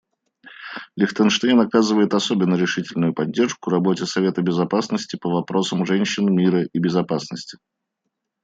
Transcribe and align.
Лихтенштейн 0.95 1.59
оказывает 1.59 2.15
особенно 2.15 2.55
решительную 2.55 3.13
поддержку 3.13 3.69
работе 3.69 4.07
Совета 4.07 4.41
Безопасности 4.41 5.15
по 5.15 5.29
вопросам 5.29 5.85
женщин, 5.85 6.33
мира 6.33 6.63
и 6.63 6.79
безопасности. 6.79 7.59